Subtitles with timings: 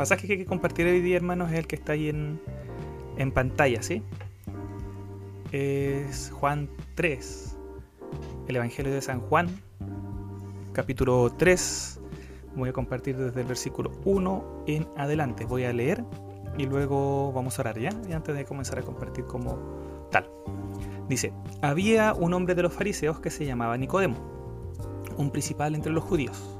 [0.00, 2.40] pasaje que que compartir hoy día, hermanos, es el que está ahí en,
[3.18, 4.02] en pantalla, ¿sí?
[5.52, 7.58] Es Juan 3,
[8.48, 9.48] el Evangelio de San Juan,
[10.72, 12.00] capítulo 3.
[12.56, 15.44] Voy a compartir desde el versículo 1 en adelante.
[15.44, 16.02] Voy a leer
[16.56, 20.30] y luego vamos a orar ya, y antes de comenzar a compartir como tal.
[21.10, 24.16] Dice, había un hombre de los fariseos que se llamaba Nicodemo,
[25.18, 26.59] un principal entre los judíos.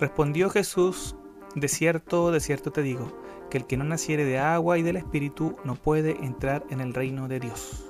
[0.00, 1.14] Respondió Jesús,
[1.54, 3.12] de cierto, de cierto te digo,
[3.50, 6.94] que el que no naciere de agua y del Espíritu no puede entrar en el
[6.94, 7.84] reino de Dios.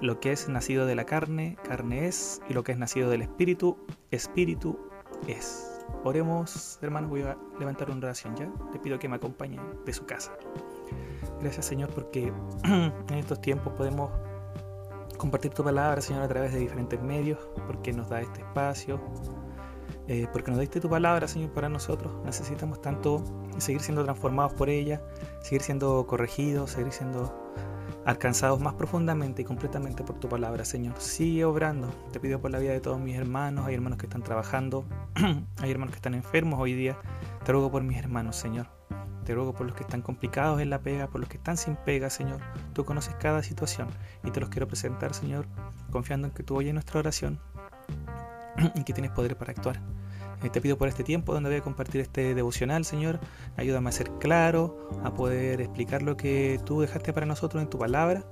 [0.00, 3.22] Lo que es nacido de la carne, carne es, y lo que es nacido del
[3.22, 3.76] Espíritu,
[4.12, 4.78] Espíritu
[5.26, 5.84] es.
[6.04, 8.48] Oremos, hermanos, voy a levantar una oración ya.
[8.72, 10.30] Le pido que me acompañe de su casa.
[11.40, 12.32] Gracias, Señor, porque
[12.64, 14.12] en estos tiempos podemos
[15.16, 19.00] compartir tu palabra, Señor, a través de diferentes medios, porque nos da este espacio,
[20.12, 22.12] eh, porque nos diste tu palabra, Señor, para nosotros.
[22.24, 23.22] Necesitamos tanto
[23.58, 25.00] seguir siendo transformados por ella,
[25.40, 27.32] seguir siendo corregidos, seguir siendo
[28.04, 30.96] alcanzados más profundamente y completamente por tu palabra, Señor.
[30.98, 31.90] Sigue obrando.
[32.10, 33.68] Te pido por la vida de todos mis hermanos.
[33.68, 34.84] Hay hermanos que están trabajando,
[35.62, 36.98] hay hermanos que están enfermos hoy día.
[37.44, 38.66] Te ruego por mis hermanos, Señor.
[39.24, 41.76] Te ruego por los que están complicados en la pega, por los que están sin
[41.76, 42.40] pega, Señor.
[42.72, 43.86] Tú conoces cada situación
[44.24, 45.46] y te los quiero presentar, Señor,
[45.92, 47.38] confiando en que tú oyes nuestra oración
[48.74, 49.80] y que tienes poder para actuar.
[50.42, 53.20] Eh, te pido por este tiempo donde voy a compartir este devocional, Señor.
[53.56, 57.78] Ayúdame a ser claro, a poder explicar lo que tú dejaste para nosotros en tu
[57.78, 58.24] palabra,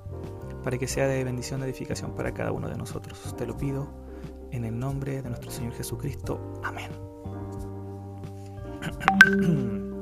[0.65, 3.35] para que sea de bendición, de edificación para cada uno de nosotros.
[3.37, 3.89] Te lo pido
[4.53, 6.61] en el nombre de nuestro Señor Jesucristo.
[6.65, 6.91] Amén.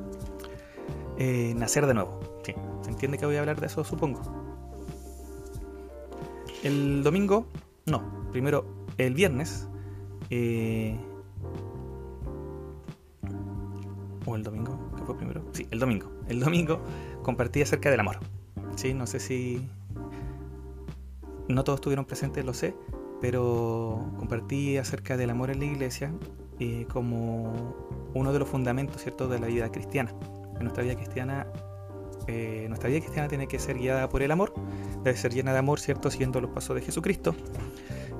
[1.19, 2.21] Eh, nacer de nuevo.
[2.45, 4.21] Sí, ¿se entiende que voy a hablar de eso, supongo?
[6.63, 7.47] El domingo,
[7.87, 9.67] no, primero el viernes,
[10.31, 10.97] eh,
[14.27, 15.43] o el domingo, ¿qué fue primero?
[15.53, 16.11] Sí, el domingo.
[16.29, 16.81] El domingo
[17.23, 18.19] compartí acerca del amor.
[18.75, 19.67] Sí, no sé si
[21.49, 22.75] no todos estuvieron presentes, lo sé,
[23.21, 26.13] pero compartí acerca del amor en la iglesia
[26.59, 27.75] eh, como
[28.15, 30.13] uno de los fundamentos, ¿cierto?, de la vida cristiana.
[30.61, 31.47] Nuestra vida cristiana,
[32.27, 34.55] eh, nuestra vida cristiana tiene que ser guiada por el amor,
[35.05, 37.35] debe ser llena de amor, ¿cierto?, siguiendo los pasos de Jesucristo.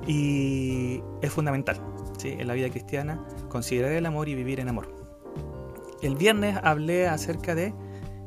[0.07, 1.79] Y es fundamental,
[2.17, 2.29] ¿sí?
[2.39, 4.87] En la vida cristiana, considerar el amor y vivir en amor.
[6.01, 7.73] El viernes hablé acerca de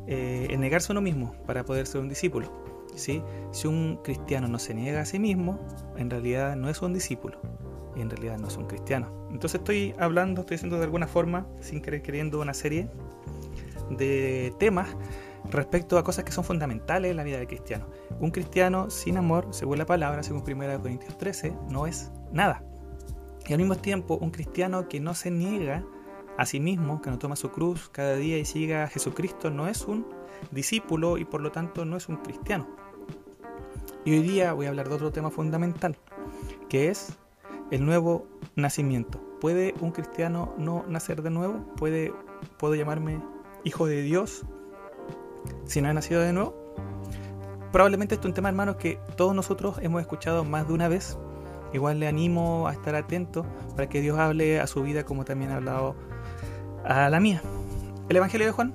[0.07, 2.53] eh, negarse a uno mismo para poder ser un discípulo.
[2.95, 3.23] ¿sí?
[3.53, 5.59] Si un cristiano no se niega a sí mismo,
[5.97, 7.39] en realidad no es un discípulo
[7.97, 9.29] y en realidad no es un cristiano.
[9.31, 12.89] Entonces estoy hablando, estoy haciendo de alguna forma, sin querer queriendo, una serie
[13.91, 14.89] de temas
[15.51, 17.87] respecto a cosas que son fundamentales en la vida del cristiano.
[18.21, 22.63] Un cristiano sin amor, según la palabra, según 1 Corintios 13, no es nada.
[23.47, 25.85] Y al mismo tiempo, un cristiano que no se niega
[26.41, 30.07] Asimismo, que no toma su cruz cada día y siga a Jesucristo no es un
[30.53, 32.67] discípulo y por lo tanto no es un cristiano.
[34.07, 35.99] Y hoy día voy a hablar de otro tema fundamental,
[36.71, 37.13] que es
[37.71, 38.27] el nuevo
[38.57, 39.21] nacimiento.
[39.39, 41.75] ¿Puede un cristiano no nacer de nuevo?
[41.77, 42.15] ¿Puede,
[42.59, 43.23] ¿Puedo llamarme
[43.63, 44.47] hijo de Dios
[45.65, 46.55] si no he nacido de nuevo?
[47.73, 51.17] Probablemente esto es un tema, hermanos, que todos nosotros hemos escuchado más de una vez.
[51.73, 53.47] Igual le animo a estar atento
[53.77, 55.95] para que Dios hable a su vida como también ha hablado
[56.85, 57.43] a la mía.
[58.09, 58.75] El Evangelio de Juan,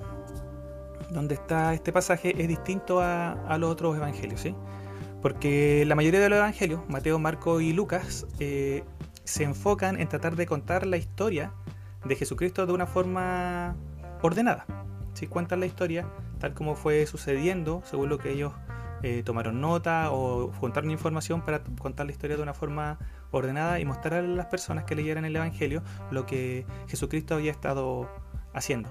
[1.12, 4.56] donde está este pasaje, es distinto a, los otros evangelios, ¿sí?
[5.22, 8.86] Porque la mayoría de los evangelios, Mateo, Marco y Lucas, eh,
[9.26, 11.52] se enfocan en tratar de contar la historia
[12.06, 13.76] de Jesucristo de una forma
[14.22, 14.66] ordenada.
[15.16, 15.28] ¿Sí?
[15.28, 16.08] Cuentan la historia
[16.40, 18.54] tal como fue sucediendo, según lo que ellos
[19.04, 22.98] eh, tomaron nota o juntaron información para contar la historia de una forma
[23.32, 28.10] ordenada y mostrar a las personas que leyeran el Evangelio lo que Jesucristo había estado
[28.54, 28.90] haciendo.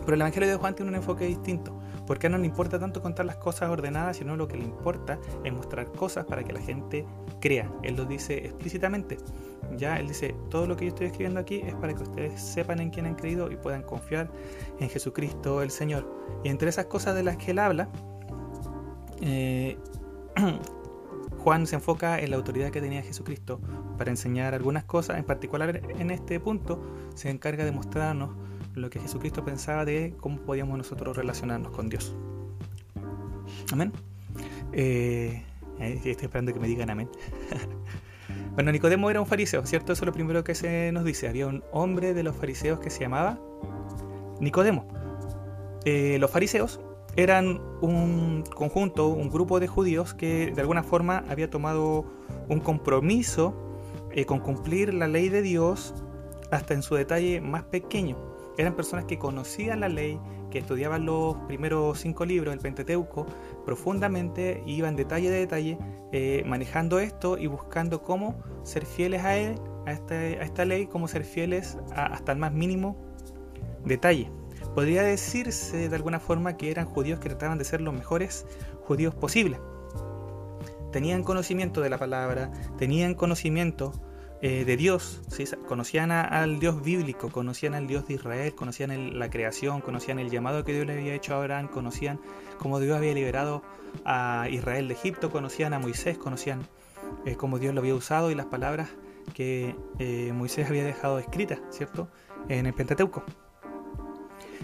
[0.00, 3.26] Pero el Evangelio de Juan tiene un enfoque distinto, porque no le importa tanto contar
[3.26, 7.06] las cosas ordenadas, sino lo que le importa es mostrar cosas para que la gente
[7.40, 7.70] crea.
[7.82, 9.18] Él lo dice explícitamente.
[9.76, 12.80] Ya él dice, todo lo que yo estoy escribiendo aquí es para que ustedes sepan
[12.80, 14.30] en quién han creído y puedan confiar
[14.78, 16.06] en Jesucristo el Señor.
[16.44, 17.88] Y entre esas cosas de las que él habla,
[19.20, 19.78] eh,
[21.38, 23.60] Juan se enfoca en la autoridad que tenía Jesucristo
[23.98, 26.80] para enseñar algunas cosas, en particular en este punto
[27.14, 28.30] se encarga de mostrarnos
[28.74, 32.14] lo que Jesucristo pensaba de cómo podíamos nosotros relacionarnos con Dios.
[33.72, 33.92] Amén.
[34.72, 35.42] Eh,
[35.78, 37.08] estoy esperando que me digan amén.
[38.54, 39.92] bueno, Nicodemo era un fariseo, ¿cierto?
[39.92, 41.26] Eso es lo primero que se nos dice.
[41.26, 43.38] Había un hombre de los fariseos que se llamaba
[44.40, 44.86] Nicodemo.
[45.84, 46.80] Eh, los fariseos
[47.16, 52.04] eran un conjunto, un grupo de judíos que de alguna forma había tomado
[52.48, 53.54] un compromiso
[54.10, 55.94] eh, con cumplir la ley de Dios
[56.50, 58.16] hasta en su detalle más pequeño.
[58.58, 60.20] Eran personas que conocían la ley,
[60.52, 63.26] que estudiaban los primeros cinco libros del Pentateuco
[63.64, 65.78] profundamente, iban detalle de detalle,
[66.12, 69.54] eh, manejando esto y buscando cómo ser fieles a él,
[69.86, 72.96] a, este, esta ley, cómo ser fieles hasta el más mínimo
[73.86, 74.30] detalle.
[74.74, 78.46] Podría decirse de alguna forma que eran judíos que trataban de ser los mejores
[78.84, 79.58] judíos posibles.
[80.92, 83.92] Tenían conocimiento de la palabra, tenían conocimiento
[84.44, 85.20] eh, de Dios,
[85.68, 90.64] conocían al Dios bíblico, conocían al Dios de Israel, conocían la creación, conocían el llamado
[90.64, 92.18] que Dios le había hecho a Abraham, conocían
[92.58, 93.62] cómo Dios había liberado
[94.04, 96.66] a Israel de Egipto, conocían a Moisés, conocían
[97.24, 98.88] eh, cómo Dios lo había usado y las palabras
[99.32, 102.08] que eh, Moisés había dejado escritas, ¿cierto?
[102.48, 103.22] En el Pentateuco.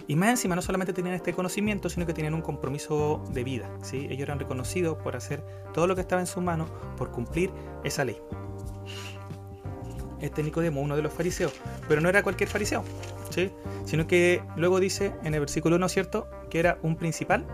[0.08, 3.70] Y más encima no solamente tenían este conocimiento, sino que tenían un compromiso de vida.
[3.82, 4.08] ¿sí?
[4.10, 6.66] Ellos eran reconocidos por hacer todo lo que estaba en su mano,
[6.96, 7.52] por cumplir
[7.84, 8.20] esa ley
[10.20, 11.52] este Nicodemo, uno de los fariseos,
[11.88, 12.84] pero no era cualquier fariseo,
[13.30, 13.50] ¿sí?
[13.84, 17.46] sino que luego dice en el versículo 1, ¿cierto?, que era un principal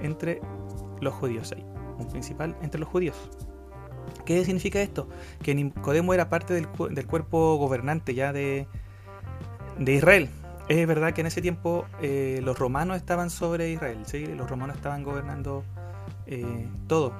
[0.00, 0.40] entre
[1.00, 1.64] los judíos ahí,
[1.98, 3.16] un principal entre los judíos.
[4.24, 5.08] ¿Qué significa esto?
[5.42, 6.68] Que Nicodemo era parte del,
[7.06, 8.66] cuerpo gobernante ya de,
[9.78, 10.28] de, Israel.
[10.68, 14.26] Es verdad que en ese tiempo eh, los romanos estaban sobre Israel, ¿sí?
[14.26, 15.64] los romanos estaban gobernando
[16.26, 17.14] eh, todo,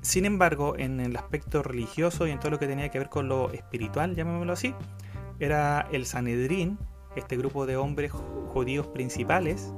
[0.00, 3.28] sin embargo, en el aspecto religioso y en todo lo que tenía que ver con
[3.28, 4.74] lo espiritual, llamémoslo así,
[5.40, 6.78] era el Sanedrín,
[7.16, 9.72] este grupo de hombres judíos principales,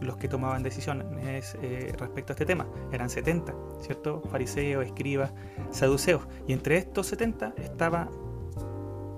[0.00, 2.66] los que tomaban decisiones eh, respecto a este tema.
[2.92, 4.22] Eran 70, ¿cierto?
[4.30, 5.32] Fariseos, escribas,
[5.70, 6.26] saduceos.
[6.46, 8.08] Y entre estos 70 estaba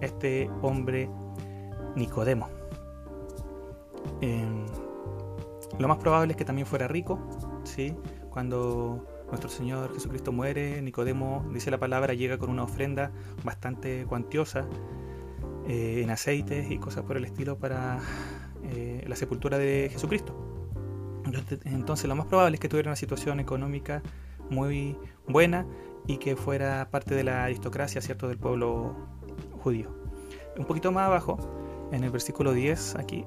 [0.00, 1.08] este hombre
[1.94, 2.48] Nicodemo.
[4.20, 4.66] Em,
[5.78, 7.18] lo más probable es que también fuera rico,
[7.64, 7.94] ¿sí?
[8.30, 13.10] Cuando nuestro Señor Jesucristo muere, Nicodemo, dice la palabra, llega con una ofrenda
[13.44, 14.66] bastante cuantiosa
[15.66, 17.98] eh, en aceites y cosas por el estilo para
[18.62, 20.34] eh, la sepultura de Jesucristo.
[21.64, 24.00] Entonces lo más probable es que tuviera una situación económica
[24.48, 24.96] muy
[25.26, 25.66] buena
[26.06, 28.94] y que fuera parte de la aristocracia, ¿cierto?, del pueblo
[29.58, 29.90] judío.
[30.56, 33.24] Un poquito más abajo, en el versículo 10, aquí,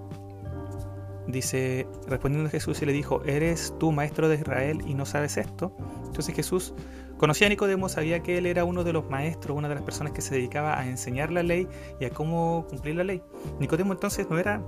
[1.28, 5.76] Dice, respondiendo Jesús y le dijo, ¿eres tú maestro de Israel y no sabes esto?
[6.06, 6.74] Entonces Jesús
[7.18, 10.14] conocía a Nicodemo, sabía que él era uno de los maestros, una de las personas
[10.14, 11.68] que se dedicaba a enseñar la ley
[12.00, 13.22] y a cómo cumplir la ley.
[13.60, 14.64] Nicodemo entonces no era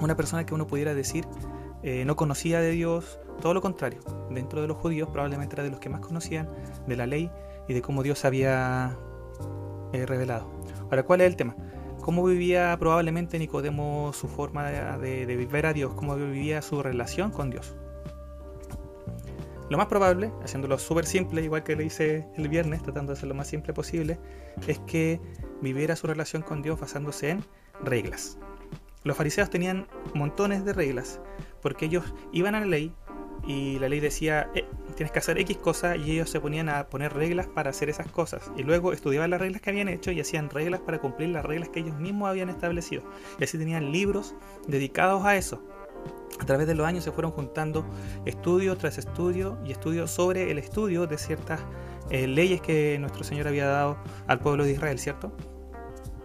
[0.00, 1.26] una persona que uno pudiera decir
[1.82, 4.00] eh, no conocía de Dios, todo lo contrario.
[4.30, 6.48] Dentro de los judíos probablemente era de los que más conocían
[6.86, 7.30] de la ley
[7.68, 8.98] y de cómo Dios había
[9.92, 10.50] eh, revelado.
[10.84, 11.56] Ahora, ¿cuál es el tema?
[12.10, 17.50] Cómo vivía probablemente Nicodemo su forma de, vivir a Dios, cómo vivía su relación con
[17.50, 17.76] Dios.
[19.68, 23.28] Lo más probable, haciéndolo súper simple, igual que le hice el viernes, tratando de hacer
[23.28, 24.18] lo más simple posible,
[24.66, 25.20] es que
[25.62, 27.44] viviera su relación con Dios basándose en
[27.84, 28.38] reglas.
[29.04, 31.20] Los fariseos tenían montones de reglas,
[31.62, 32.92] porque ellos iban a la ley,
[33.46, 34.64] y la ley decía, eh,
[34.96, 38.10] tienes que hacer X cosa y ellos se ponían a poner reglas para hacer esas
[38.10, 38.50] cosas.
[38.56, 41.68] Y luego estudiaban las reglas que habían hecho y hacían reglas para cumplir las reglas
[41.70, 43.02] que ellos mismos habían establecido.
[43.38, 44.34] Y así tenían libros
[44.66, 45.62] dedicados a eso.
[46.40, 47.84] A través de los años se fueron juntando
[48.24, 51.60] estudio tras estudio y estudio sobre el estudio de ciertas
[52.08, 55.32] eh, leyes que nuestro Señor había dado al pueblo de Israel, ¿cierto?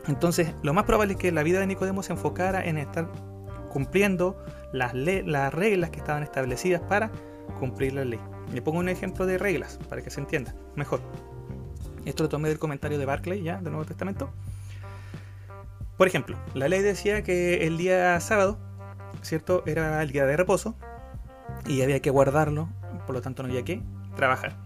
[0.07, 3.09] Entonces, lo más probable es que la vida de Nicodemo se enfocara en estar
[3.69, 4.37] cumpliendo
[4.77, 7.11] las, las reglas que estaban establecidas para
[7.59, 8.19] cumplir la ley.
[8.53, 11.01] Le pongo un ejemplo de reglas para que se entienda mejor.
[12.05, 14.29] Esto lo tomé del comentario de Barclay, ya, del Nuevo Testamento.
[15.97, 18.59] Por ejemplo, la ley decía que el día sábado,
[19.21, 19.63] ¿cierto?
[19.65, 20.75] Era el día de reposo
[21.65, 22.69] y había que guardarlo,
[23.05, 23.81] por lo tanto no había que
[24.15, 24.57] trabajar.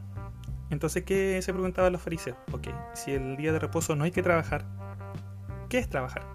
[0.70, 2.38] Entonces, ¿qué se preguntaban los fariseos?
[2.51, 4.66] Ok, si el día de reposo no hay que trabajar,
[5.70, 6.25] ¿qué es trabajar?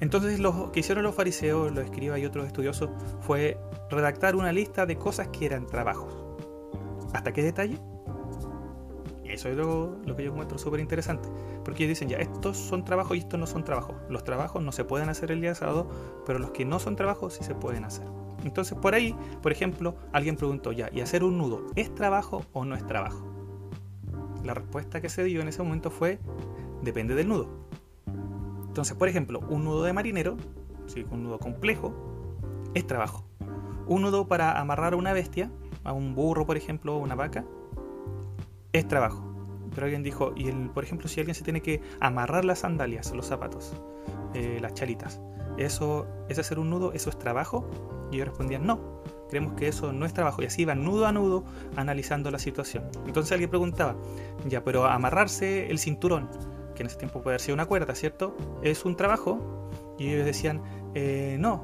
[0.00, 2.90] Entonces lo que hicieron los fariseos, los escribas y otros estudiosos
[3.20, 3.58] fue
[3.90, 6.16] redactar una lista de cosas que eran trabajos.
[7.12, 7.78] ¿Hasta qué detalle?
[9.24, 11.28] Eso es lo, que yo encuentro súper interesante.
[11.64, 13.94] Porque ellos dicen, ya, estos son trabajos y estos no son trabajos.
[14.08, 15.88] Los trabajos no se pueden hacer el día sábado,
[16.26, 18.06] pero los que no son trabajos sí se pueden hacer.
[18.44, 22.64] Entonces por ahí, por ejemplo, alguien preguntó, ya, ¿y hacer un nudo es trabajo o
[22.64, 23.26] no es trabajo?
[24.42, 26.18] La respuesta que se dio en ese momento fue,
[26.82, 27.69] depende del nudo.
[28.80, 30.38] Entonces, por ejemplo, un nudo de marinero,
[30.86, 31.04] ¿sí?
[31.10, 31.92] un nudo complejo,
[32.72, 33.26] es trabajo.
[33.86, 35.50] Un nudo para amarrar a una bestia,
[35.84, 37.44] a un burro, por ejemplo, o una vaca,
[38.72, 39.22] es trabajo.
[39.74, 43.12] Pero alguien dijo, y el, por ejemplo, si alguien se tiene que amarrar las sandalias,
[43.14, 43.74] los zapatos,
[44.32, 45.20] eh, las chalitas,
[45.58, 46.94] ¿eso es hacer un nudo?
[46.94, 47.68] ¿Eso es trabajo?
[48.10, 50.40] Y ellos respondían, no, creemos que eso no es trabajo.
[50.40, 51.44] Y así iban nudo a nudo
[51.76, 52.84] analizando la situación.
[53.06, 53.94] Entonces alguien preguntaba,
[54.48, 56.30] ya, pero amarrarse el cinturón,
[56.80, 58.34] que en ese tiempo puede haber sido una cuerda, ¿cierto?
[58.62, 59.68] ¿Es un trabajo?
[59.98, 60.62] Y ellos decían,
[60.94, 61.62] eh, no,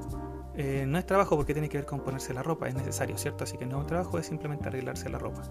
[0.55, 3.45] eh, no es trabajo porque tiene que ver con ponerse la ropa, es necesario, ¿cierto?
[3.45, 5.43] Así que no es un trabajo, es simplemente arreglarse la ropa.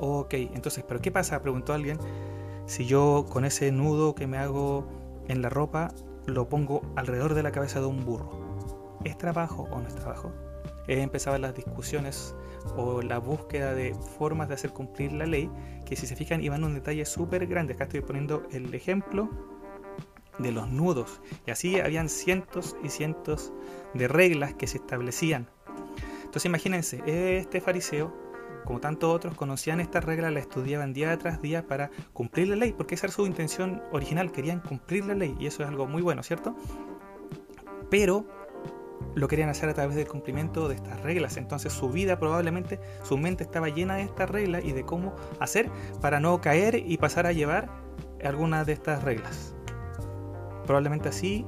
[0.00, 1.40] Ok, entonces, ¿pero qué pasa?
[1.40, 2.00] Preguntó alguien,
[2.66, 4.88] si yo con ese nudo que me hago
[5.28, 5.94] en la ropa
[6.26, 8.98] lo pongo alrededor de la cabeza de un burro.
[9.04, 10.32] ¿Es trabajo o no es trabajo?
[10.88, 12.34] Eh, empezaban las discusiones
[12.76, 15.50] o la búsqueda de formas de hacer cumplir la ley,
[15.84, 17.74] que si se fijan iban a un detalle súper grande.
[17.74, 19.30] Acá estoy poniendo el ejemplo
[20.38, 21.20] de los nudos.
[21.46, 23.52] Y así habían cientos y cientos
[23.94, 25.48] de reglas que se establecían.
[26.24, 28.12] Entonces imagínense, este fariseo,
[28.64, 32.72] como tantos otros, conocían estas reglas, las estudiaban día tras día para cumplir la ley,
[32.72, 36.02] porque esa era su intención original, querían cumplir la ley, y eso es algo muy
[36.02, 36.54] bueno, ¿cierto?
[37.90, 38.26] Pero
[39.16, 41.36] lo querían hacer a través del cumplimiento de estas reglas.
[41.38, 45.70] Entonces su vida probablemente, su mente estaba llena de estas reglas y de cómo hacer
[46.00, 47.68] para no caer y pasar a llevar
[48.22, 49.54] algunas de estas reglas.
[50.66, 51.46] Probablemente así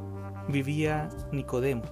[0.49, 1.83] vivía Nicodemo.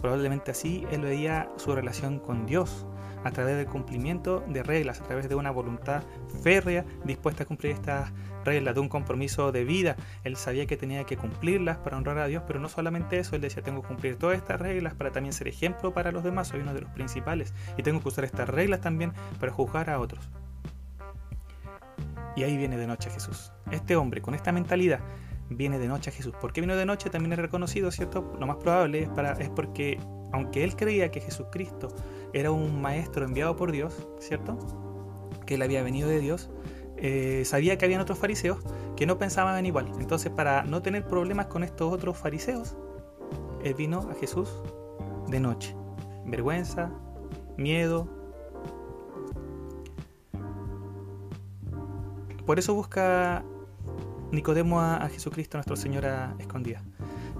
[0.00, 2.86] Probablemente así él veía su relación con Dios
[3.24, 6.02] a través del cumplimiento de reglas, a través de una voluntad
[6.42, 8.12] férrea dispuesta a cumplir estas
[8.44, 9.96] reglas, de un compromiso de vida.
[10.24, 13.42] Él sabía que tenía que cumplirlas para honrar a Dios, pero no solamente eso, él
[13.42, 16.60] decía, tengo que cumplir todas estas reglas para también ser ejemplo para los demás, soy
[16.60, 20.30] uno de los principales, y tengo que usar estas reglas también para juzgar a otros.
[22.36, 23.50] Y ahí viene de noche Jesús.
[23.70, 25.00] Este hombre con esta mentalidad
[25.48, 26.34] viene de noche a Jesús.
[26.40, 27.10] ¿Por qué vino de noche?
[27.10, 28.34] También es reconocido, ¿cierto?
[28.38, 29.98] Lo más probable es, para, es porque,
[30.32, 31.88] aunque él creía que Jesucristo
[32.32, 34.58] era un maestro enviado por Dios, ¿cierto?
[35.46, 36.50] Que él había venido de Dios,
[36.96, 38.58] eh, sabía que habían otros fariseos
[38.96, 39.92] que no pensaban igual.
[40.00, 42.76] Entonces, para no tener problemas con estos otros fariseos,
[43.62, 44.50] él vino a Jesús
[45.28, 45.76] de noche.
[46.24, 46.90] Vergüenza,
[47.56, 48.08] miedo.
[52.46, 53.44] Por eso busca
[54.30, 56.82] Nicodemo a, Jesucristo, nuestro Señor, a escondida.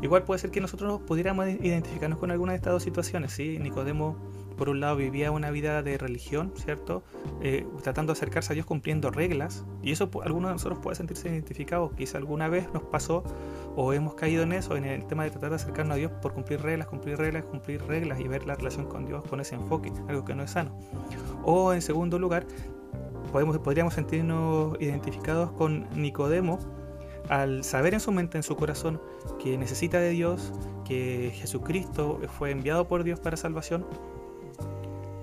[0.03, 3.33] Igual puede ser que nosotros pudiéramos identificarnos con alguna de estas dos situaciones.
[3.33, 3.59] ¿sí?
[3.59, 4.17] Nicodemo,
[4.57, 7.03] por un lado, vivía una vida de religión, ¿cierto?
[7.41, 9.65] Eh, tratando de acercarse a Dios cumpliendo reglas.
[9.83, 11.91] Y eso alguno de nosotros puede sentirse identificado.
[11.91, 13.25] Quizá alguna vez nos pasó
[13.75, 16.35] o hemos caído en eso, en el tema de tratar de acercarnos a Dios por
[16.35, 19.93] cumplir reglas, cumplir reglas, cumplir reglas y ver la relación con Dios con ese enfoque,
[20.09, 20.79] algo que no es sano.
[21.43, 22.47] O en segundo lugar,
[23.33, 26.59] podríamos sentirnos identificados con Nicodemo
[27.29, 29.01] al saber en su mente, en su corazón,
[29.43, 30.53] que necesita de Dios,
[30.85, 33.87] que Jesucristo fue enviado por Dios para salvación,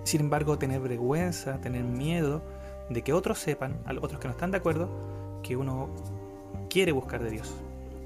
[0.03, 2.41] sin embargo tener vergüenza, tener miedo
[2.89, 4.89] de que otros sepan, a otros que no están de acuerdo,
[5.41, 5.89] que uno
[6.69, 7.53] quiere buscar de Dios.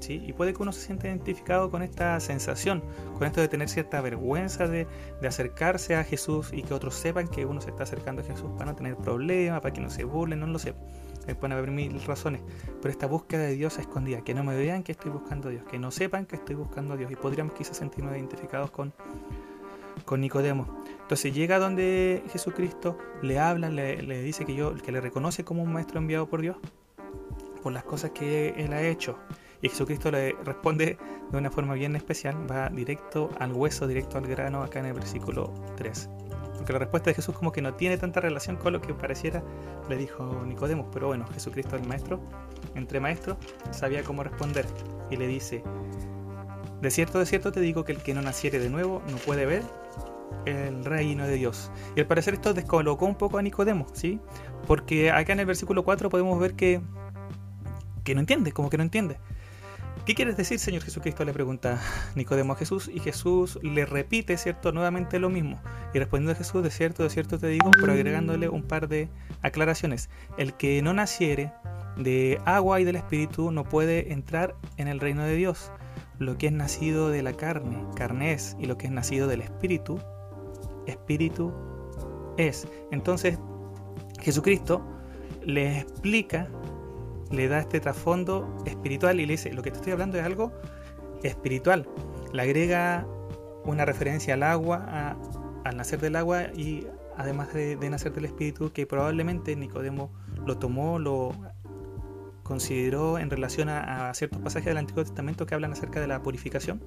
[0.00, 0.22] ¿sí?
[0.26, 2.82] Y puede que uno se sienta identificado con esta sensación,
[3.16, 4.86] con esto de tener cierta vergüenza de,
[5.20, 8.50] de, acercarse a Jesús y que otros sepan que uno se está acercando a Jesús
[8.56, 10.58] para no tener problemas, para que no se burlen, no lo
[11.28, 12.42] sé pueden haber mil razones,
[12.80, 15.64] pero esta búsqueda de Dios escondida, que no me vean que estoy buscando a Dios,
[15.64, 18.92] que no sepan que estoy buscando a Dios, y podríamos quizás sentirnos identificados con,
[20.04, 20.82] con Nicodemo.
[21.02, 25.62] Entonces llega donde Jesucristo le habla, le, le, dice que, yo, que le reconoce como
[25.62, 26.56] un maestro enviado por Dios,
[27.62, 29.18] por las cosas que él ha hecho.
[29.60, 30.98] Y Jesucristo le responde
[31.30, 34.94] de una forma bien especial, va directo al hueso, directo al grano, acá en el
[34.94, 36.08] versículo 3
[36.68, 39.42] porque la respuesta de Jesús como que no tiene tanta relación con lo que pareciera,
[39.88, 42.20] le dijo Nicodemo, pero bueno, Jesucristo el maestro,
[42.74, 43.38] entre maestros,
[43.70, 44.66] sabía cómo responder
[45.10, 45.62] y le dice,
[46.82, 49.46] de cierto, de cierto te digo que el que no naciere de nuevo no puede
[49.46, 49.62] ver
[50.44, 51.70] el reino de Dios.
[51.96, 54.20] Y al parecer esto descolocó un poco a Nicodemo, ¿sí?
[54.66, 56.82] Porque acá en el versículo 4 podemos ver que,
[58.04, 59.16] que no entiende, como que no entiende.
[60.08, 61.22] ¿Qué quieres decir, Señor Jesucristo?
[61.26, 61.78] Le pregunta
[62.14, 64.72] Nicodemo a Jesús y Jesús le repite, ¿cierto?
[64.72, 65.60] Nuevamente lo mismo.
[65.92, 69.10] Y respondiendo a Jesús, de cierto, de cierto te digo, pero agregándole un par de
[69.42, 70.08] aclaraciones.
[70.38, 71.52] El que no naciere
[71.98, 75.70] de agua y del Espíritu no puede entrar en el reino de Dios.
[76.18, 79.42] Lo que es nacido de la carne, carne es, y lo que es nacido del
[79.42, 80.00] Espíritu,
[80.86, 81.52] Espíritu
[82.38, 82.66] es.
[82.92, 83.38] Entonces,
[84.22, 84.82] Jesucristo
[85.44, 86.48] le explica
[87.30, 90.52] le da este trasfondo espiritual y le dice, lo que te estoy hablando es algo
[91.22, 91.88] espiritual.
[92.32, 93.06] Le agrega
[93.64, 95.16] una referencia al agua,
[95.64, 100.10] al nacer del agua y además de, nacer del espíritu, que probablemente Nicodemo
[100.46, 101.32] lo tomó, lo
[102.42, 106.22] consideró en relación a, a ciertos pasajes del Antiguo Testamento que hablan acerca de la
[106.22, 106.82] purificación.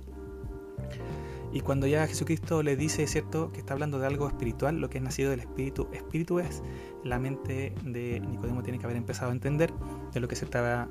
[1.53, 4.99] Y cuando ya Jesucristo le dice, ¿cierto?, que está hablando de algo espiritual, lo que
[4.99, 6.63] es nacido del espíritu, espíritu es,
[7.03, 9.73] la mente de Nicodemo tiene que haber empezado a entender
[10.13, 10.87] de lo que se estaba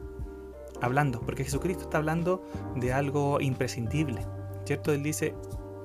[0.82, 2.42] hablando, porque Jesucristo está hablando
[2.76, 4.20] de algo imprescindible,
[4.64, 4.92] ¿cierto?
[4.92, 5.34] Él dice,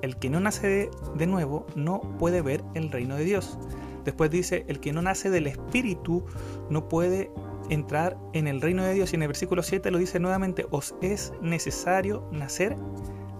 [0.02, 3.58] el que no nace de nuevo no puede ver el reino de Dios.
[4.04, 6.24] Después dice, el que no nace del espíritu
[6.70, 7.30] no puede
[7.70, 9.12] entrar en el reino de Dios.
[9.12, 12.76] Y en el versículo 7 lo dice nuevamente, os es necesario nacer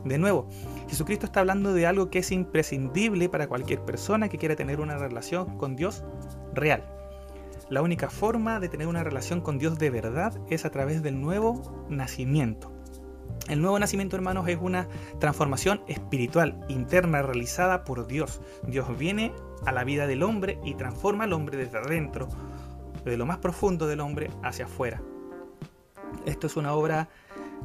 [0.05, 0.49] de nuevo.
[0.89, 4.99] Jesucristo está hablando de algo que es imprescindible para cualquier persona que quiera tener una
[4.99, 6.05] relación con Dios
[6.55, 6.85] real.
[7.69, 11.21] La única forma de tener una relación con Dios de verdad es a través del
[11.21, 12.73] nuevo nacimiento.
[13.49, 14.89] El nuevo nacimiento, hermanos, es una
[15.19, 18.41] transformación espiritual interna realizada por Dios.
[18.67, 19.33] Dios viene
[19.65, 22.29] a la vida del hombre y transforma al hombre desde adentro,
[23.05, 25.03] desde lo más profundo del hombre hacia afuera.
[26.25, 27.09] Esto es una obra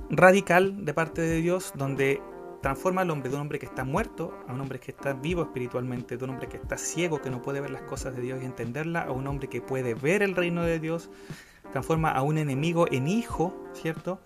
[0.10, 2.22] radical de parte de Dios donde
[2.62, 5.42] transforma al hombre de un hombre que está muerto a un hombre que está vivo
[5.42, 8.42] espiritualmente, de un hombre que está ciego, que no puede ver las cosas de Dios
[8.42, 11.10] y entenderlas, a un hombre que puede ver el reino de Dios,
[11.72, 14.20] transforma a un enemigo en hijo, ¿cierto?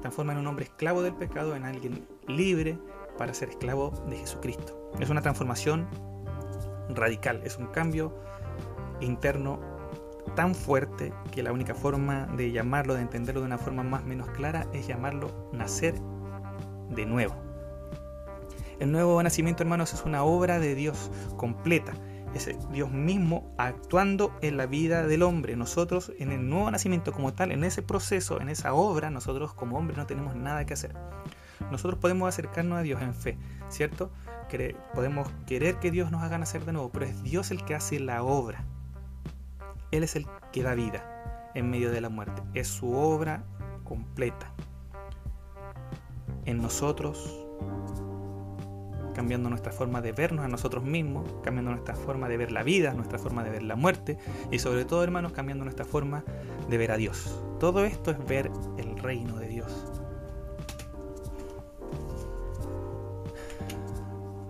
[0.00, 2.78] Transforma en un hombre esclavo del pecado, en alguien libre
[3.18, 4.92] para ser esclavo de Jesucristo.
[5.00, 5.88] Es una transformación
[6.90, 8.14] radical, es un cambio
[9.00, 9.60] interno
[10.36, 14.06] tan fuerte que la única forma de llamarlo, de entenderlo de una forma más o
[14.06, 15.94] menos clara, es llamarlo nacer
[16.90, 17.49] de nuevo.
[18.80, 21.92] El nuevo nacimiento, hermanos, es una obra de Dios completa.
[22.34, 25.54] Es Dios mismo actuando en la vida del hombre.
[25.54, 29.76] Nosotros, en el nuevo nacimiento como tal, en ese proceso, en esa obra, nosotros como
[29.76, 30.94] hombres no tenemos nada que hacer.
[31.70, 33.36] Nosotros podemos acercarnos a Dios en fe,
[33.68, 34.10] ¿cierto?
[34.94, 38.00] podemos querer que Dios nos haga nacer de nuevo, pero es Dios el que hace
[38.00, 38.64] la obra.
[39.92, 42.42] Él es el que da vida en medio de la muerte.
[42.54, 43.44] Es su obra
[43.84, 44.52] completa.
[46.46, 47.46] En nosotros
[49.20, 52.94] cambiando nuestra forma de vernos a nosotros mismos, cambiando nuestra forma de ver la vida,
[52.94, 54.16] nuestra forma de ver la muerte
[54.50, 56.24] y sobre todo, hermanos, cambiando nuestra forma
[56.70, 57.38] de ver a Dios.
[57.58, 59.84] Todo esto es ver el reino de Dios.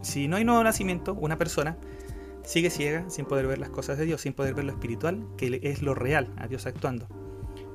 [0.02, 1.76] Si no hay nuevo nacimiento, una persona
[2.44, 5.59] sigue ciega sin poder ver las cosas de Dios, sin poder ver lo espiritual, que
[5.64, 7.09] es lo real, a Dios actuando.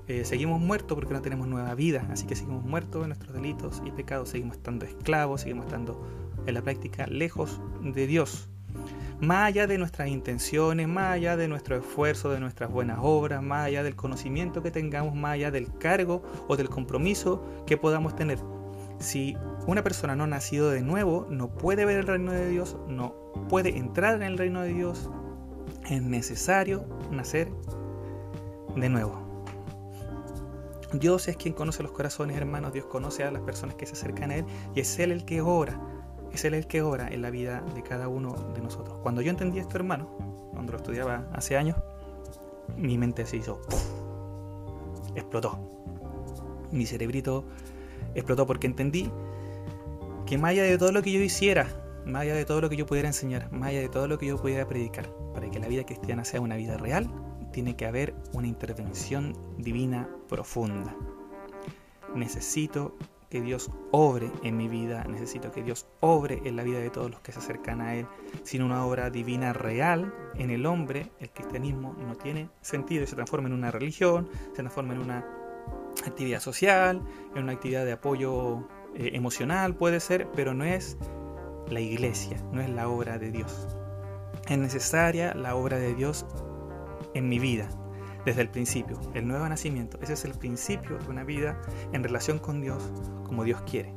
[0.08, 3.82] Eh, seguimos muertos porque no tenemos nueva vida, así que seguimos muertos en nuestros delitos
[3.84, 8.50] y pecados, seguimos estando esclavos, seguimos estando en la práctica lejos de Dios.
[9.22, 13.66] Más allá de nuestras intenciones, más allá de nuestro esfuerzo, de nuestras buenas obras, más
[13.66, 18.40] allá del conocimiento que tengamos, más allá del cargo o del compromiso que podamos tener.
[19.00, 22.78] Si una persona no ha nacido de nuevo, no puede ver el reino de Dios,
[22.88, 23.16] no
[23.50, 25.10] puede entrar en el reino de Dios,
[25.90, 27.50] es necesario nacer
[28.76, 29.26] de nuevo.
[30.94, 32.74] Dios es quien conoce los corazones, hermanos.
[32.74, 35.42] Dios conoce a las personas que se acercan a Él y es Él el que
[35.42, 35.80] ora
[36.36, 39.00] es Él el que ora en la vida de cada uno de nosotros.
[39.02, 40.08] Cuando yo entendí esto, hermano,
[40.54, 41.78] cuando lo estudiaba hace años,
[42.78, 43.62] mi mente se hizo,
[45.16, 45.60] explotó.
[46.72, 47.46] Mi cerebrito
[48.14, 49.12] explotó porque entendí
[50.26, 51.68] que más allá de todo lo que yo hiciera,
[52.06, 54.28] más allá de todo lo que yo pudiera enseñar, más allá de todo lo que
[54.28, 57.10] yo pudiera predicar, para que la vida cristiana sea una vida real,
[57.52, 60.96] tiene que haber una intervención divina profunda.
[62.14, 62.98] Necesito
[63.36, 67.12] que Dios obre en mi vida, necesito que Dios obre en la vida de todos
[67.12, 68.08] los que se acercan a Él.
[68.44, 73.50] Sin una obra divina real en el hombre, el cristianismo no tiene sentido se transforma
[73.50, 75.26] en una religión, se transforma en una
[76.08, 77.02] actividad social,
[77.36, 78.60] en una actividad de apoyo
[78.96, 80.98] eh, emocional, puede ser, pero no es
[81.70, 83.68] la iglesia, no es la obra de Dios.
[84.48, 86.26] Es necesaria la obra de Dios
[87.14, 87.68] en mi vida,
[88.26, 90.00] desde el principio, el nuevo nacimiento.
[90.02, 91.62] Ese es el principio de una vida
[91.94, 92.92] en relación con Dios
[93.26, 93.94] como Dios quiere.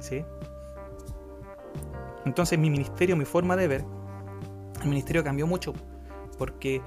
[0.00, 0.24] ¿sí?
[2.24, 3.84] Entonces mi ministerio, mi forma de ver,
[4.82, 5.74] el ministerio cambió mucho
[6.38, 6.80] porque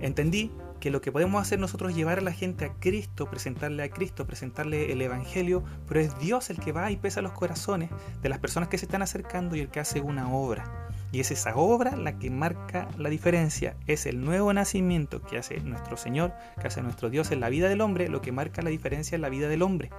[0.00, 3.82] entendí que lo que podemos hacer nosotros es llevar a la gente a Cristo, presentarle
[3.82, 7.88] a Cristo, presentarle el Evangelio, pero es Dios el que va y pesa los corazones
[8.20, 10.90] de las personas que se están acercando y el que hace una obra.
[11.14, 13.76] Y es esa obra la que marca la diferencia.
[13.86, 17.68] Es el nuevo nacimiento que hace nuestro Señor, que hace nuestro Dios en la vida
[17.68, 19.90] del hombre, lo que marca la diferencia en la vida del hombre.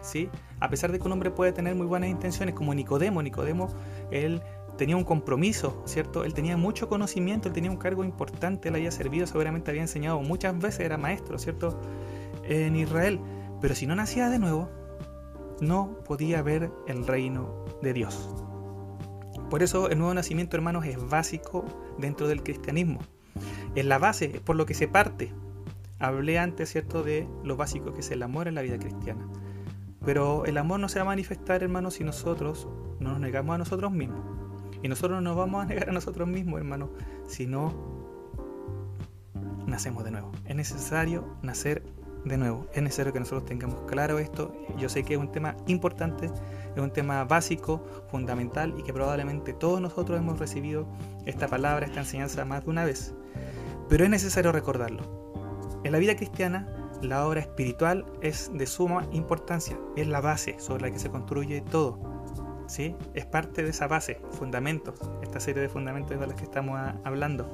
[0.00, 0.28] ¿Sí?
[0.58, 3.68] A pesar de que un hombre puede tener muy buenas intenciones, como Nicodemo, Nicodemo,
[4.10, 4.42] él
[4.76, 6.24] tenía un compromiso, ¿cierto?
[6.24, 10.20] Él tenía mucho conocimiento, él tenía un cargo importante, él había servido, seguramente había enseñado
[10.22, 11.80] muchas veces, era maestro, ¿cierto?
[12.42, 13.20] En Israel.
[13.60, 14.68] Pero si no nacía de nuevo,
[15.60, 18.47] no podía ver el reino de Dios.
[19.50, 21.64] Por eso el nuevo nacimiento, hermanos, es básico
[21.98, 23.00] dentro del cristianismo.
[23.74, 25.32] Es la base por lo que se parte.
[25.98, 29.26] hablé antes, ¿cierto?, de lo básico que es el amor en la vida cristiana.
[30.04, 32.68] Pero el amor no se va a manifestar, hermanos, si nosotros
[33.00, 34.20] no nos negamos a nosotros mismos.
[34.82, 36.90] Y nosotros no nos vamos a negar a nosotros mismos, hermanos,
[37.26, 37.74] si no
[39.66, 40.30] nacemos de nuevo.
[40.44, 41.82] Es necesario nacer
[42.24, 42.66] de nuevo.
[42.72, 44.54] Es necesario que nosotros tengamos claro esto.
[44.76, 49.52] Yo sé que es un tema importante, es un tema básico, fundamental y que probablemente
[49.52, 50.86] todos nosotros hemos recibido
[51.26, 53.14] esta palabra, esta enseñanza más de una vez.
[53.88, 55.02] Pero es necesario recordarlo.
[55.84, 56.68] En la vida cristiana,
[57.02, 61.60] la obra espiritual es de suma importancia, es la base sobre la que se construye
[61.60, 61.98] todo.
[62.66, 62.96] ¿sí?
[63.14, 67.50] Es parte de esa base, fundamentos, esta serie de fundamentos de los que estamos hablando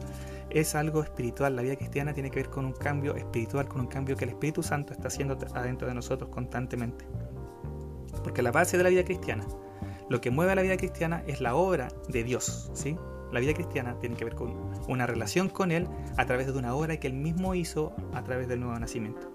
[0.54, 1.56] es algo espiritual.
[1.56, 4.30] La vida cristiana tiene que ver con un cambio espiritual, con un cambio que el
[4.30, 7.04] Espíritu Santo está haciendo adentro de nosotros constantemente.
[8.22, 9.44] Porque la base de la vida cristiana,
[10.08, 12.96] lo que mueve a la vida cristiana es la obra de Dios, ¿sí?
[13.32, 14.54] La vida cristiana tiene que ver con
[14.86, 18.46] una relación con Él a través de una obra que Él mismo hizo a través
[18.46, 19.32] del nuevo nacimiento.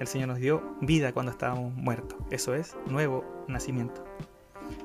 [0.00, 2.18] El Señor nos dio vida cuando estábamos muertos.
[2.30, 4.04] Eso es nuevo nacimiento.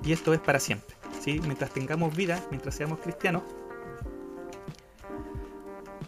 [0.03, 0.95] Y esto es para siempre.
[1.19, 1.41] ¿sí?
[1.43, 3.41] Mientras tengamos vida, mientras seamos cristianos,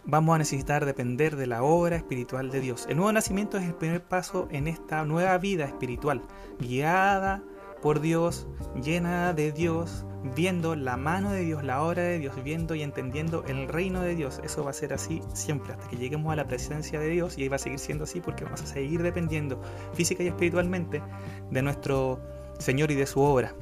[0.05, 2.85] vamos a necesitar depender de la obra espiritual de Dios.
[2.89, 6.21] El nuevo nacimiento es el primer paso en esta nueva vida espiritual,
[6.59, 7.43] guiada
[7.81, 8.47] por Dios,
[8.81, 13.43] llena de Dios, viendo la mano de Dios, la obra de Dios, viendo y entendiendo
[13.47, 14.39] el reino de Dios.
[14.43, 17.43] Eso va a ser así siempre, hasta que lleguemos a la presencia de Dios y
[17.43, 19.61] ahí va a seguir siendo así porque vamos a seguir dependiendo
[19.93, 21.01] física y espiritualmente
[21.49, 22.19] de nuestro
[22.59, 23.53] Señor y de su obra.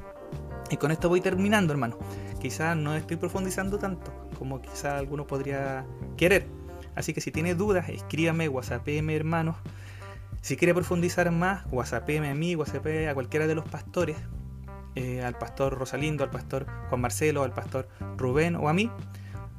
[0.70, 1.98] Y con esto voy terminando, hermano.
[2.40, 5.84] Quizás no estoy profundizando tanto como quizás alguno podría
[6.16, 6.46] querer.
[6.94, 9.56] Así que si tiene dudas, escríbame, whatsappeme hermanos.
[10.40, 14.16] Si quiere profundizar más, whatsappeme a mí, whatsappeme a cualquiera de los pastores,
[14.94, 18.90] eh, al pastor Rosalindo, al pastor Juan Marcelo, al pastor Rubén o a mí,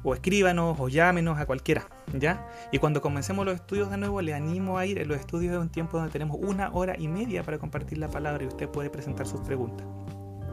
[0.02, 1.86] o escríbanos o llámenos a cualquiera,
[2.18, 2.44] ¿ya?
[2.72, 4.98] Y cuando comencemos los estudios de nuevo, le animo a ir.
[4.98, 8.08] En los estudios de un tiempo donde tenemos una hora y media para compartir la
[8.08, 9.86] palabra y usted puede presentar sus preguntas.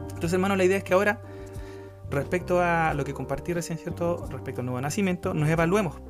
[0.04, 1.20] Entonces, hermano, la idea es que ahora
[2.10, 4.26] respecto a lo que compartí recién, ¿cierto?
[4.30, 6.00] Respecto al nuevo nacimiento, nos evaluemos.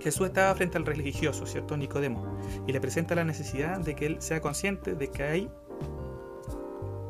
[0.00, 1.76] Jesús estaba frente al religioso, ¿cierto?
[1.76, 5.50] Nicodemo, y le presenta la necesidad de que él sea consciente de que hay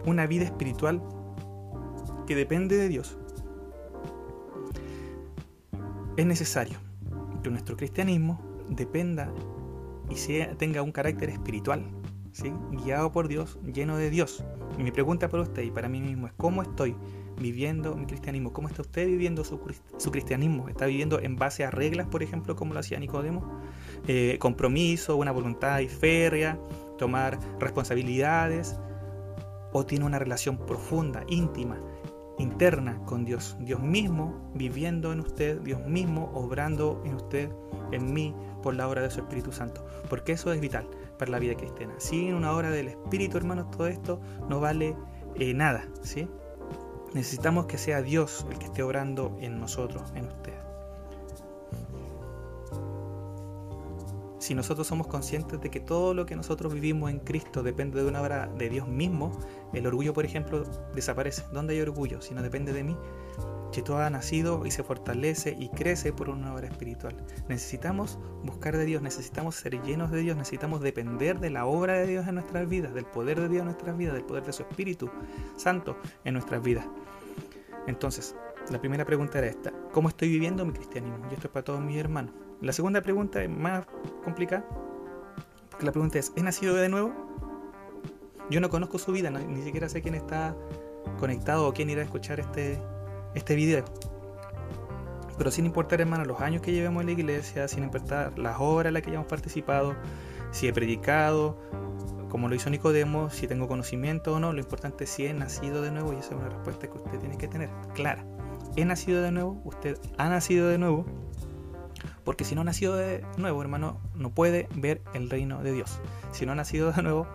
[0.05, 1.03] una vida espiritual
[2.27, 3.17] que depende de Dios.
[6.17, 6.79] Es necesario
[7.43, 9.33] que nuestro cristianismo dependa
[10.11, 11.85] y sea, tenga un carácter espiritual,
[12.33, 12.53] ¿sí?
[12.73, 14.45] guiado por Dios, lleno de Dios.
[14.79, 16.95] Y mi pregunta para usted y para mí mismo es, ¿cómo estoy
[17.41, 18.53] viviendo mi cristianismo?
[18.53, 19.61] ¿Cómo está usted viviendo su,
[20.11, 20.69] cristianismo?
[20.69, 23.61] ¿Está viviendo en base a reglas, por ejemplo, como lo hacía Nicodemo?
[24.07, 26.59] Eh, ¿Compromiso, una voluntad férrea,
[26.99, 28.79] tomar responsabilidades?
[29.73, 31.81] ¿O tiene una relación profunda, íntima,
[32.39, 33.57] interna con Dios?
[33.61, 37.51] Dios mismo viviendo en usted, Dios mismo obrando en usted,
[37.91, 39.85] en mí, por la obra de su Espíritu Santo.
[40.11, 40.87] Porque eso es vital
[41.19, 41.95] para la vida cristiana.
[41.99, 44.97] Sin una obra del Espíritu, hermanos, todo esto no vale
[45.37, 46.29] eh, nada, ¿sí?
[47.15, 50.55] Necesitamos que sea Dios el que esté obrando en nosotros, en usted.
[54.39, 58.09] Si nosotros somos conscientes de que todo lo que nosotros vivimos en Cristo depende de
[58.09, 59.31] una obra de Dios mismo,
[59.73, 61.45] el orgullo, por ejemplo, desaparece.
[61.53, 62.21] ¿Dónde hay orgullo?
[62.21, 62.97] Si no depende de mí,
[63.81, 67.17] todo ha nacido y se fortalece y crece por una obra espiritual.
[67.49, 72.07] Necesitamos buscar de Dios, necesitamos ser llenos de Dios, necesitamos depender de la obra de
[72.07, 74.63] Dios en nuestras vidas, del poder de Dios en nuestras vidas, del poder de su
[74.63, 75.11] Espíritu
[75.57, 76.85] Santo en nuestras vidas.
[77.87, 78.37] Entonces,
[78.71, 81.27] la primera pregunta era esta, ¿cómo estoy viviendo mi cristianismo?
[81.31, 82.33] Y esto es para todos mis hermanos.
[82.61, 83.87] La segunda pregunta es más
[84.23, 84.65] complicada,
[85.71, 87.13] porque la pregunta es, ¿he nacido de nuevo?
[88.51, 90.55] Yo no conozco su vida, ni siquiera sé quién está
[91.19, 92.81] conectado o quién irá a escuchar este,
[93.35, 93.85] este video.
[95.39, 98.91] Pero sin importar, hermano, los años que llevemos en la iglesia, sin importar las horas
[98.91, 99.95] en las que hayamos participado,
[100.51, 101.59] si he predicado,
[102.29, 105.83] como lo hizo Nicodemo, si tengo conocimiento o no, lo importante es si he nacido
[105.83, 108.25] de nuevo y esa es una respuesta que usted tiene que tener clara.
[108.77, 109.61] ¿He nacido de nuevo?
[109.65, 111.05] ¿Usted ha nacido de nuevo?
[112.25, 116.01] Porque si no ha nacido de nuevo, hermano, no puede ver el reino de Dios.
[116.31, 117.27] Si no ha nacido de nuevo,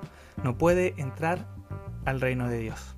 [0.44, 1.48] no puede entrar
[2.06, 2.97] al reino de Dios.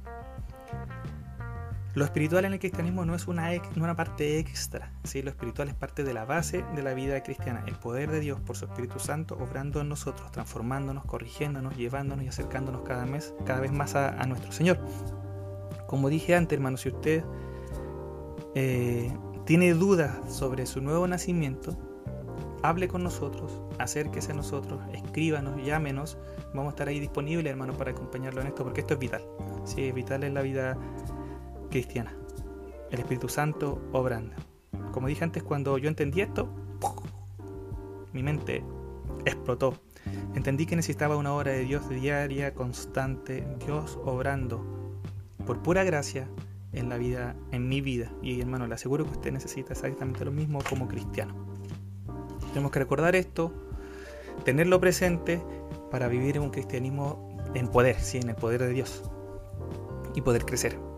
[1.96, 5.24] Lo espiritual en el cristianismo no es una, una parte extra, ¿sí?
[5.24, 8.40] lo espiritual es parte de la base de la vida cristiana, el poder de Dios
[8.40, 13.60] por su Espíritu Santo obrando en nosotros, transformándonos, corrigiéndonos, llevándonos y acercándonos cada, mes, cada
[13.60, 14.80] vez más a, nuestro Señor.
[15.88, 17.24] Como dije antes, hermano, si usted
[18.54, 19.12] eh,
[19.46, 21.76] tiene dudas sobre su nuevo nacimiento,
[22.62, 26.20] hable con nosotros, acérquese a nosotros, escríbanos, llámenos,
[26.54, 29.24] vamos a estar ahí disponibles, hermano, para acompañarlo en esto, porque esto es vital.
[29.64, 30.78] Sí, es vital en la vida
[31.70, 32.14] cristiana.
[32.92, 34.36] El Espíritu Santo obrando.
[34.92, 36.50] Como dije antes, cuando yo entendí esto,
[38.14, 38.64] mi mente
[39.26, 39.74] explotó.
[40.36, 44.64] Entendí que necesitaba una obra de Dios diaria, constante, Dios obrando
[45.46, 46.28] por pura gracia
[46.74, 48.12] en la vida, en mi vida.
[48.22, 51.36] Y hermano, le aseguro que usted necesita exactamente lo mismo como cristiano.
[52.50, 53.54] Tenemos que recordar esto,
[54.44, 55.42] tenerlo presente
[55.92, 59.04] para vivir un cristianismo en poder, sí, en el poder de Dios
[60.16, 60.89] y poder crecer.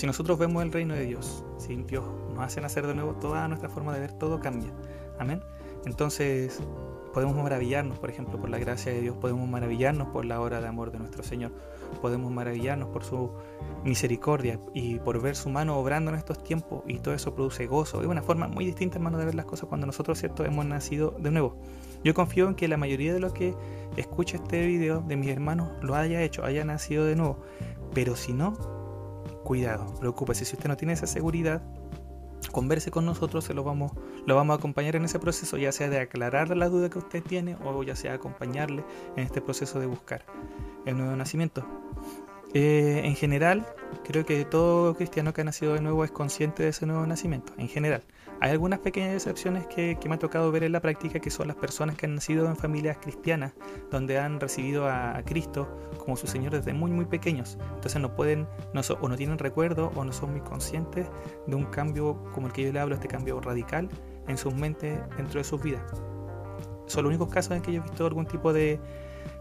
[0.00, 3.46] Si nosotros vemos el reino de Dios, si Dios nos hace nacer de nuevo, toda
[3.48, 4.72] nuestra forma de ver todo cambia.
[5.18, 5.42] Amén.
[5.84, 6.62] Entonces
[7.12, 10.68] podemos maravillarnos, por ejemplo, por la gracia de Dios, podemos maravillarnos por la obra de
[10.68, 11.52] amor de nuestro Señor,
[12.00, 13.30] podemos maravillarnos por su
[13.84, 18.00] misericordia y por ver su mano obrando en estos tiempos y todo eso produce gozo.
[18.00, 21.14] Es una forma muy distinta, hermano, de ver las cosas cuando nosotros, ¿cierto?, hemos nacido
[21.18, 21.58] de nuevo.
[22.02, 23.54] Yo confío en que la mayoría de los que
[23.98, 27.36] escucha este video de mis hermanos lo haya hecho, haya nacido de nuevo.
[27.92, 28.79] Pero si no,
[29.50, 30.44] cuidado, preocúpese.
[30.44, 31.60] Si usted no tiene esa seguridad,
[32.52, 33.90] converse con nosotros, se lo vamos,
[34.24, 37.20] lo vamos a acompañar en ese proceso, ya sea de aclarar la duda que usted
[37.20, 38.84] tiene o ya sea acompañarle
[39.16, 40.24] en este proceso de buscar
[40.86, 41.66] el nuevo nacimiento.
[42.54, 43.66] Eh, en general,
[44.04, 47.52] creo que todo cristiano que ha nacido de nuevo es consciente de ese nuevo nacimiento,
[47.58, 48.04] en general.
[48.42, 51.56] Hay algunas pequeñas excepciones que, me ha tocado ver en la práctica, que son las
[51.56, 53.52] personas que han nacido en familias cristianas,
[53.90, 57.58] donde han recibido a, Cristo como su Señor desde muy, muy pequeños.
[57.74, 61.06] Entonces no pueden, no o no tienen recuerdo, o no son muy conscientes
[61.46, 63.90] de un cambio como el que yo le hablo, este cambio radical
[64.26, 65.82] en sus mentes dentro de sus vidas.
[66.86, 68.80] Son los únicos casos en que yo he visto algún tipo de,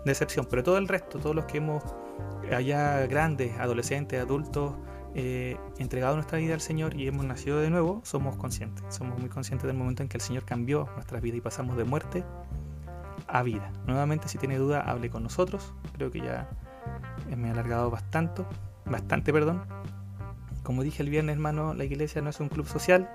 [0.03, 1.81] de excepción, pero todo el resto, todos los que hemos
[2.53, 4.73] allá grandes, adolescentes, adultos,
[5.21, 8.85] eh, entregado nuestra vida al Señor y hemos nacido de nuevo, somos conscientes.
[8.87, 11.83] Somos muy conscientes del momento en que el Señor cambió nuestra vida y pasamos de
[11.83, 12.23] muerte
[13.27, 13.69] a vida.
[13.85, 15.73] Nuevamente, si tiene duda, hable con nosotros.
[15.91, 16.49] Creo que ya
[17.35, 18.43] me he alargado bastante,
[18.85, 19.63] bastante, perdón.
[20.63, 23.09] Como dije el viernes, hermano, la iglesia no es un club social.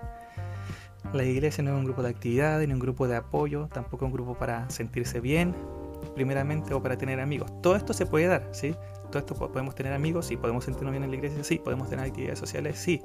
[1.15, 4.13] La iglesia no es un grupo de actividades, ni un grupo de apoyo, tampoco un
[4.13, 5.55] grupo para sentirse bien,
[6.15, 7.51] primeramente, o para tener amigos.
[7.63, 8.75] Todo esto se puede dar, ¿sí?
[9.19, 12.39] Esto podemos tener amigos, sí, podemos sentirnos bien en la iglesia, sí, podemos tener actividades
[12.39, 13.01] sociales, sí,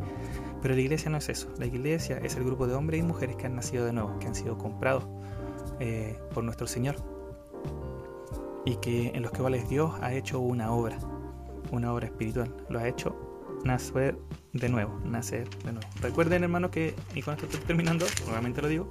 [0.62, 3.36] pero la iglesia no es eso, la iglesia es el grupo de hombres y mujeres
[3.36, 5.06] que han nacido de nuevo, que han sido comprados
[5.80, 6.96] eh, por nuestro Señor.
[8.66, 11.00] Y que en los que cuales Dios ha hecho una obra,
[11.72, 13.16] una obra espiritual, lo ha hecho
[13.64, 14.18] nacer
[14.54, 15.88] de nuevo, nacer de nuevo.
[16.02, 18.88] Recuerden hermanos que, y con esto estoy terminando, nuevamente lo digo,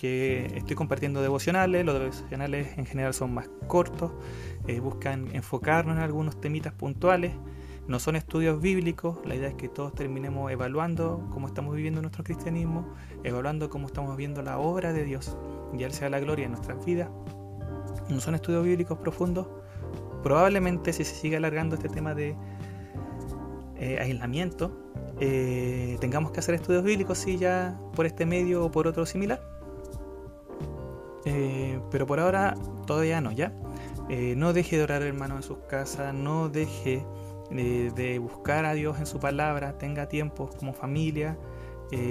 [0.00, 4.12] que estoy compartiendo devocionales, los devocionales en general son más cortos,
[4.68, 7.32] eh, buscan enfocarnos en algunos temitas puntuales,
[7.86, 12.22] no son estudios bíblicos, la idea es que todos terminemos evaluando cómo estamos viviendo nuestro
[12.22, 12.86] cristianismo,
[13.24, 15.36] evaluando cómo estamos viendo la obra de Dios,
[15.72, 17.08] y Él sea la gloria en nuestras vidas.
[18.10, 19.48] No son estudios bíblicos profundos,
[20.22, 22.36] probablemente si se sigue alargando este tema de
[23.76, 28.86] eh, aislamiento, eh, tengamos que hacer estudios bíblicos, si ya por este medio o por
[28.86, 29.40] otro similar
[31.90, 32.54] pero por ahora
[32.86, 33.52] todavía no, ¿ya?
[34.08, 37.04] Eh, no deje de orar hermano en sus casas, no deje
[37.50, 41.38] eh, de buscar a Dios en su palabra, tenga tiempo como familia.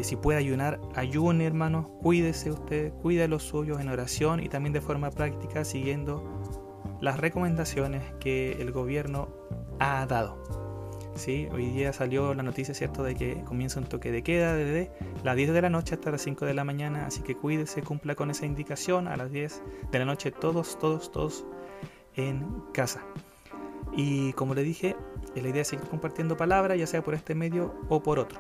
[0.02, 4.74] si puede ayunar, ayune hermanos, cuídese usted, cuide a los suyos en oración y también
[4.74, 6.24] de forma práctica siguiendo
[7.00, 9.30] las recomendaciones que el gobierno
[9.80, 10.67] ha dado.
[11.18, 11.48] ¿Sí?
[11.52, 14.92] Hoy día salió la noticia, ¿cierto?, de que comienza un toque de queda desde
[15.24, 18.16] las 10 de la noche hasta las 5 de la mañana, así que cuídese, cumpla
[18.16, 21.46] con esa indicación, a las 10 de la noche todos, todos, todos
[22.16, 23.02] en casa.
[23.96, 24.96] Y como le dije,
[25.36, 28.40] la idea es seguir compartiendo palabras, ya sea por este medio o por otro.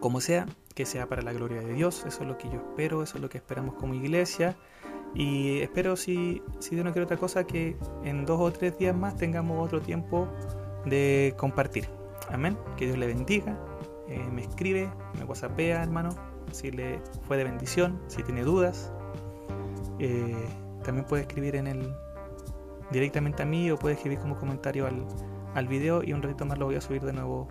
[0.00, 3.02] Como sea, que sea para la gloria de Dios, eso es lo que yo espero,
[3.02, 4.56] eso es lo que esperamos como iglesia.
[5.14, 8.96] Y espero, si, si Dios no quiere otra cosa, que en dos o tres días
[8.96, 10.28] más tengamos otro tiempo
[10.84, 11.88] de compartir.
[12.30, 12.56] Amén.
[12.76, 13.58] Que Dios le bendiga.
[14.08, 16.10] Eh, me escribe, me whatsappea, hermano,
[16.50, 18.92] si le fue de bendición, si tiene dudas.
[19.98, 20.48] Eh,
[20.84, 21.94] también puede escribir en el
[22.90, 25.06] directamente a mí o puede escribir como comentario al,
[25.54, 27.48] al video y un ratito más lo voy a subir de nuevo,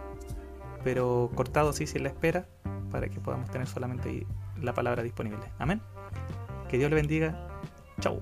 [0.84, 2.46] pero cortado sí, sin la espera,
[2.92, 4.26] para que podamos tener solamente
[4.62, 5.46] la palabra disponible.
[5.58, 5.82] Amén.
[6.70, 7.48] Que Dios le bendiga.
[8.00, 8.22] Chau.